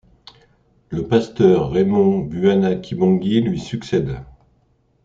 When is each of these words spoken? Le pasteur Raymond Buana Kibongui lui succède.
Le 0.89 1.05
pasteur 1.05 1.69
Raymond 1.69 2.21
Buana 2.21 2.73
Kibongui 2.75 3.39
lui 3.41 3.59
succède. 3.59 4.17